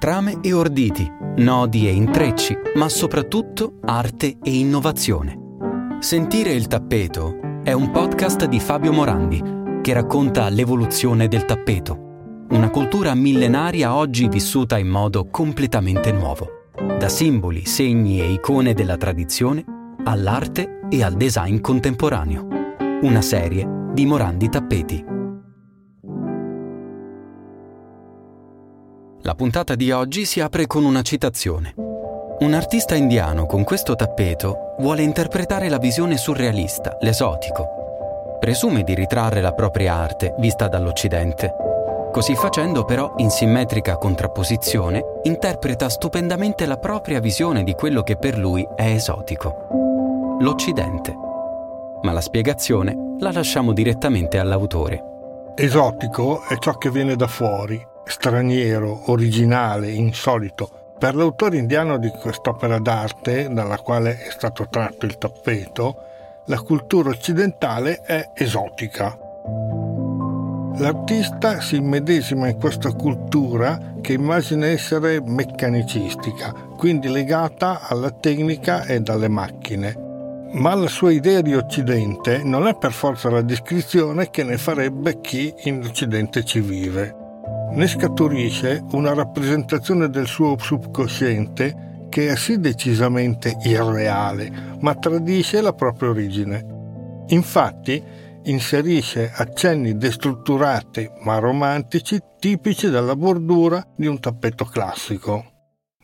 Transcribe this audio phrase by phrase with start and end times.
[0.00, 1.06] Trame e orditi,
[1.36, 5.38] nodi e intrecci, ma soprattutto arte e innovazione.
[5.98, 9.42] Sentire il tappeto è un podcast di Fabio Morandi
[9.82, 16.48] che racconta l'evoluzione del tappeto, una cultura millenaria oggi vissuta in modo completamente nuovo,
[16.98, 19.62] da simboli, segni e icone della tradizione
[20.04, 22.48] all'arte e al design contemporaneo.
[23.02, 25.04] Una serie di Morandi Tappeti.
[29.30, 31.72] La puntata di oggi si apre con una citazione.
[32.40, 38.36] Un artista indiano con questo tappeto vuole interpretare la visione surrealista, l'esotico.
[38.40, 41.54] Presume di ritrarre la propria arte vista dall'Occidente.
[42.10, 48.36] Così facendo però, in simmetrica contrapposizione, interpreta stupendamente la propria visione di quello che per
[48.36, 50.38] lui è esotico.
[50.40, 51.14] L'Occidente.
[52.02, 55.04] Ma la spiegazione la lasciamo direttamente all'autore.
[55.54, 60.94] Esotico è ciò che viene da fuori, straniero, originale, insolito.
[60.98, 65.96] Per l'autore indiano di quest'opera d'arte, dalla quale è stato tratto il tappeto,
[66.46, 69.16] la cultura occidentale è esotica.
[70.76, 79.02] L'artista si immedesima in questa cultura che immagina essere meccanicistica, quindi legata alla tecnica e
[79.06, 80.08] alle macchine.
[80.52, 85.20] Ma la sua idea di Occidente non è per forza la descrizione che ne farebbe
[85.20, 87.19] chi in Occidente ci vive
[87.72, 95.72] ne scaturisce una rappresentazione del suo subconsciente che è sì decisamente irreale, ma tradisce la
[95.72, 97.24] propria origine.
[97.28, 98.02] Infatti,
[98.44, 105.44] inserisce accenni destrutturati ma romantici tipici della bordura di un tappeto classico.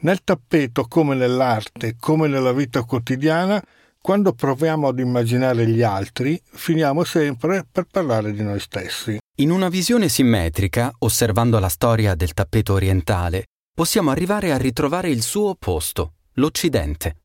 [0.00, 3.60] Nel tappeto, come nell'arte, come nella vita quotidiana,
[4.06, 9.18] quando proviamo ad immaginare gli altri, finiamo sempre per parlare di noi stessi.
[9.38, 15.22] In una visione simmetrica, osservando la storia del tappeto orientale, possiamo arrivare a ritrovare il
[15.22, 17.16] suo opposto, l'Occidente.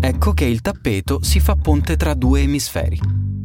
[0.00, 2.98] Ecco che il tappeto si fa ponte tra due emisferi.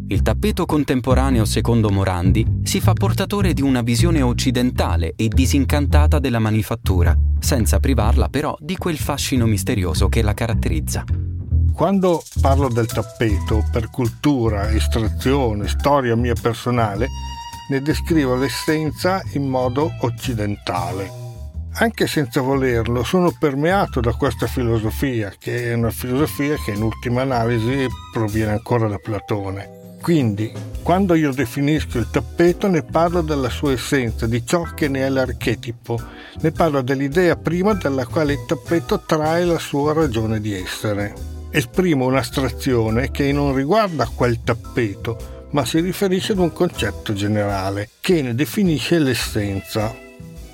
[0.08, 6.40] Il tappeto contemporaneo, secondo Morandi, si fa portatore di una visione occidentale e disincantata della
[6.40, 11.04] manifattura, senza privarla però di quel fascino misterioso che la caratterizza.
[11.82, 17.08] Quando parlo del tappeto, per cultura, estrazione, storia mia personale,
[17.72, 21.10] ne descrivo l'essenza in modo occidentale.
[21.78, 27.24] Anche senza volerlo, sono permeato da questa filosofia, che è una filosofia che in ultima
[27.24, 29.98] analisi proviene ancora da Platone.
[30.04, 30.54] Quindi,
[30.84, 35.10] quando io definisco il tappeto, ne parlo della sua essenza, di ciò che ne è
[35.10, 36.00] l'archetipo,
[36.42, 41.40] ne parlo dell'idea prima dalla quale il tappeto trae la sua ragione di essere.
[41.54, 48.22] Esprimo un'astrazione che non riguarda quel tappeto, ma si riferisce ad un concetto generale che
[48.22, 49.94] ne definisce l'essenza.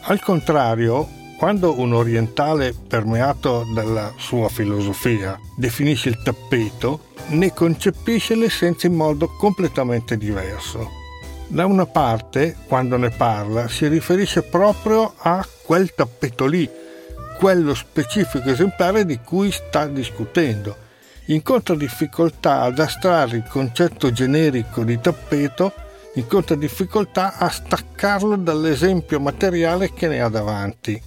[0.01, 1.07] Al contrario,
[1.37, 9.27] quando un orientale permeato dalla sua filosofia definisce il tappeto, ne concepisce l'essenza in modo
[9.37, 10.89] completamente diverso.
[11.47, 16.67] Da una parte, quando ne parla, si riferisce proprio a quel tappeto lì,
[17.37, 20.85] quello specifico esemplare di cui sta discutendo,
[21.27, 25.73] incontra difficoltà ad astrarre il concetto generico di tappeto,
[26.15, 31.01] incontra difficoltà a staccarlo dall'esempio materiale che ne ha davanti.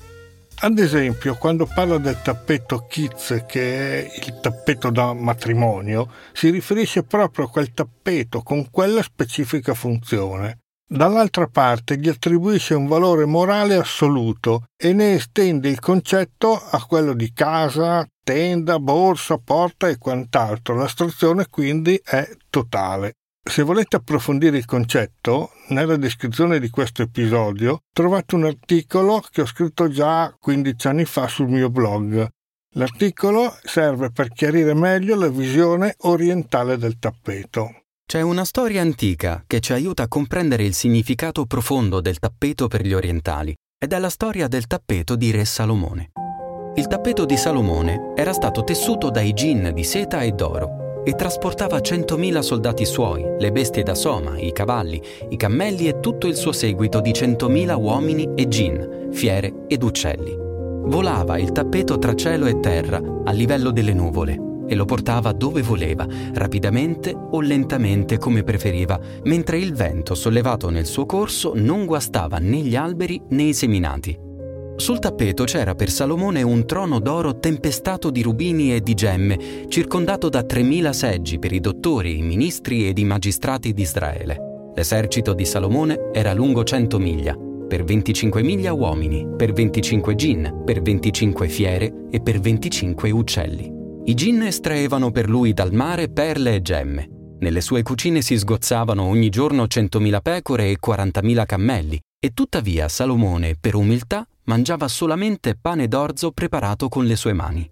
[0.63, 7.03] Ad esempio, quando parla del tappeto Kids, che è il tappeto da matrimonio, si riferisce
[7.03, 10.59] proprio a quel tappeto con quella specifica funzione.
[10.93, 17.15] Dall'altra parte gli attribuisce un valore morale assoluto e ne estende il concetto a quello
[17.15, 20.75] di casa, tenda, borsa, porta e quant'altro.
[20.75, 23.13] L'astrazione quindi è totale.
[23.49, 29.47] Se volete approfondire il concetto, nella descrizione di questo episodio trovate un articolo che ho
[29.47, 32.27] scritto già 15 anni fa sul mio blog.
[32.75, 37.80] L'articolo serve per chiarire meglio la visione orientale del tappeto.
[38.11, 42.85] C'è una storia antica che ci aiuta a comprendere il significato profondo del tappeto per
[42.85, 46.11] gli orientali ed è la storia del tappeto di Re Salomone.
[46.75, 51.79] Il tappeto di Salomone era stato tessuto dai gin di seta e d'oro e trasportava
[51.79, 56.51] 100.000 soldati suoi, le bestie da soma, i cavalli, i cammelli e tutto il suo
[56.51, 60.35] seguito di 100.000 uomini e gin, fiere ed uccelli.
[60.37, 65.63] Volava il tappeto tra cielo e terra a livello delle nuvole e lo portava dove
[65.63, 72.39] voleva, rapidamente o lentamente come preferiva, mentre il vento sollevato nel suo corso non guastava
[72.39, 74.17] né gli alberi né i seminati.
[74.77, 80.29] Sul tappeto c'era per Salomone un trono d'oro tempestato di rubini e di gemme, circondato
[80.29, 84.73] da 3.000 seggi per i dottori, i ministri ed i magistrati di Israele.
[84.77, 87.37] L'esercito di Salomone era lungo 100 miglia.
[87.71, 93.80] per 25.000 uomini, per 25 gin, per 25 fiere e per 25 uccelli.
[94.11, 97.09] I gin estraevano per lui dal mare perle e gemme.
[97.39, 103.55] Nelle sue cucine si sgozzavano ogni giorno 100.000 pecore e 40.000 cammelli, e tuttavia Salomone,
[103.55, 107.69] per umiltà, mangiava solamente pane d'orzo preparato con le sue mani.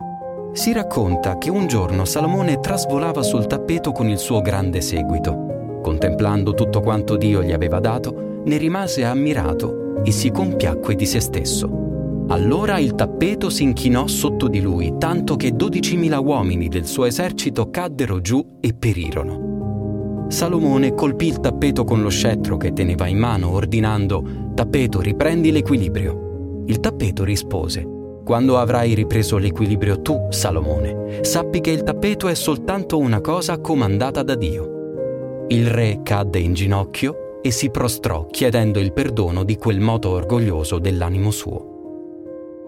[0.53, 5.81] Si racconta che un giorno Salomone trasvolava sul tappeto con il suo grande seguito.
[5.83, 11.19] Contemplando tutto quanto Dio gli aveva dato, ne rimase ammirato e si compiacque di se
[11.19, 11.88] stesso.
[12.31, 17.71] Allora il tappeto si inchinò sotto di lui, tanto che 12.000 uomini del suo esercito
[17.71, 20.27] caddero giù e perirono.
[20.29, 26.65] Salomone colpì il tappeto con lo scettro che teneva in mano, ordinando, Tappeto, riprendi l'equilibrio.
[26.67, 27.87] Il tappeto rispose,
[28.25, 34.23] Quando avrai ripreso l'equilibrio tu, Salomone, sappi che il tappeto è soltanto una cosa comandata
[34.23, 35.47] da Dio.
[35.49, 40.79] Il re cadde in ginocchio e si prostrò chiedendo il perdono di quel moto orgoglioso
[40.79, 41.78] dell'animo suo.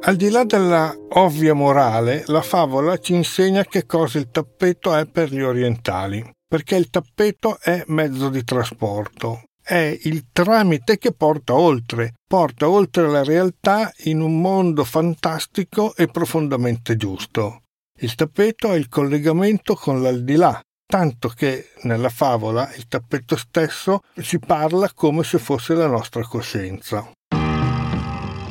[0.02, 5.06] Al di là della ovvia morale, la favola ci insegna che cosa il tappeto è
[5.06, 11.54] per gli orientali, perché il tappeto è mezzo di trasporto, è il tramite che porta
[11.54, 17.64] oltre, porta oltre la realtà in un mondo fantastico e profondamente giusto.
[18.00, 24.38] Il tappeto è il collegamento con l'aldilà, tanto che nella favola il tappeto stesso ci
[24.38, 27.12] parla come se fosse la nostra coscienza.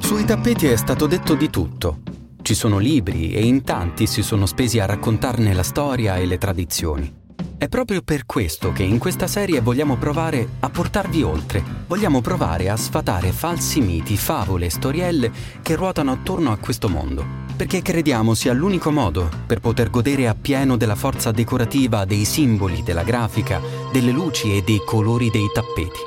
[0.09, 2.00] Sui tappeti è stato detto di tutto.
[2.41, 6.39] Ci sono libri e in tanti si sono spesi a raccontarne la storia e le
[6.39, 7.13] tradizioni.
[7.56, 12.69] È proprio per questo che in questa serie vogliamo provare a portarvi oltre, vogliamo provare
[12.69, 17.23] a sfatare falsi miti, favole e storielle che ruotano attorno a questo mondo,
[17.59, 23.03] perché crediamo sia l'unico modo per poter godere appieno della forza decorativa dei simboli, della
[23.03, 23.59] grafica,
[23.91, 26.00] delle luci e dei colori dei tappeti.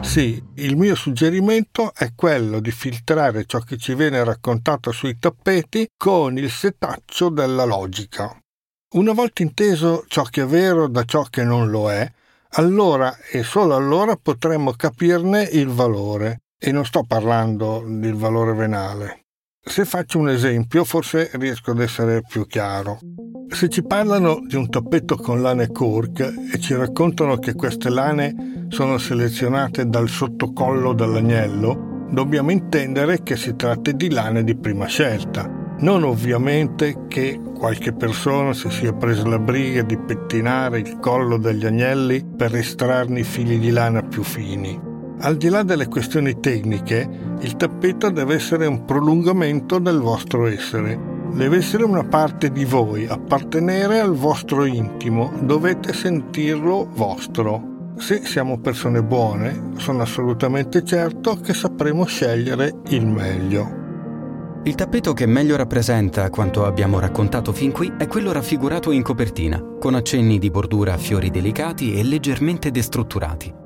[0.00, 5.88] Sì, il mio suggerimento è quello di filtrare ciò che ci viene raccontato sui tappeti
[5.96, 8.38] con il setaccio della logica.
[8.94, 12.08] Una volta inteso ciò che è vero da ciò che non lo è,
[12.50, 16.42] allora e solo allora potremmo capirne il valore.
[16.56, 19.21] E non sto parlando del valore venale.
[19.64, 22.98] Se faccio un esempio, forse riesco ad essere più chiaro.
[23.48, 26.20] Se ci parlano di un tappeto con lane cork
[26.52, 33.54] e ci raccontano che queste lane sono selezionate dal sottocollo dell'agnello, dobbiamo intendere che si
[33.54, 39.38] tratta di lane di prima scelta non ovviamente che qualche persona si sia presa la
[39.38, 44.80] briga di pettinare il collo degli agnelli per estrarne i fili di lana più fini.
[45.18, 47.08] Al di là delle questioni tecniche,
[47.42, 50.98] il tappeto deve essere un prolungamento del vostro essere.
[51.32, 57.94] Deve essere una parte di voi, appartenere al vostro intimo, dovete sentirlo vostro.
[57.96, 63.80] Se siamo persone buone, sono assolutamente certo che sapremo scegliere il meglio.
[64.64, 69.60] Il tappeto che meglio rappresenta quanto abbiamo raccontato fin qui è quello raffigurato in copertina,
[69.80, 73.61] con accenni di bordura a fiori delicati e leggermente destrutturati.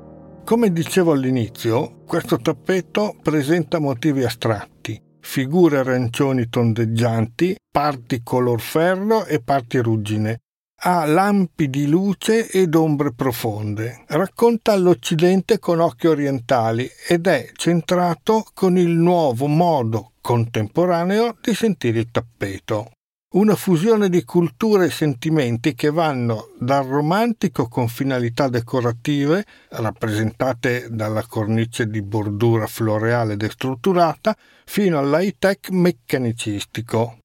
[0.47, 9.41] Come dicevo all'inizio, questo tappeto presenta motivi astratti, figure arancioni tondeggianti, parti color ferro e
[9.41, 10.37] parti ruggine.
[10.83, 14.05] Ha lampi di luce ed ombre profonde.
[14.07, 21.99] Racconta l'Occidente con occhi orientali ed è centrato con il nuovo modo contemporaneo di sentire
[21.99, 22.91] il tappeto.
[23.29, 31.25] Una fusione di culture e sentimenti che vanno dal romantico con finalità decorative, rappresentate dalla
[31.27, 37.17] cornice di bordura floreale destrutturata, fino all'high-tech meccanicistico.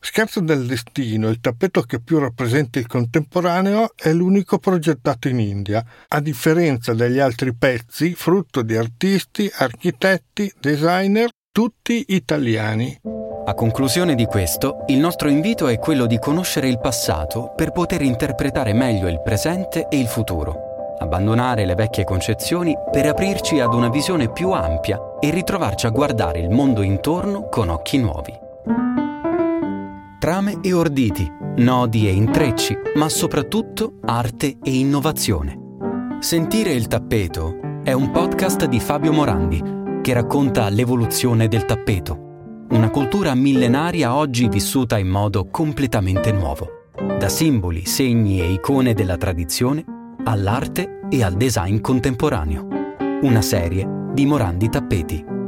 [0.00, 5.84] Scherzo del destino, il tappeto che più rappresenta il contemporaneo è l'unico progettato in India,
[6.08, 13.19] a differenza degli altri pezzi frutto di artisti, architetti, designer tutti italiani.
[13.42, 18.02] A conclusione di questo, il nostro invito è quello di conoscere il passato per poter
[18.02, 23.88] interpretare meglio il presente e il futuro, abbandonare le vecchie concezioni per aprirci ad una
[23.88, 28.38] visione più ampia e ritrovarci a guardare il mondo intorno con occhi nuovi.
[30.18, 35.58] Trame e orditi, nodi e intrecci, ma soprattutto arte e innovazione.
[36.20, 42.28] Sentire il tappeto è un podcast di Fabio Morandi che racconta l'evoluzione del tappeto,
[42.70, 46.84] una cultura millenaria oggi vissuta in modo completamente nuovo,
[47.18, 49.84] da simboli, segni e icone della tradizione
[50.24, 52.68] all'arte e al design contemporaneo.
[53.22, 55.39] Una serie di Morandi Tappeti.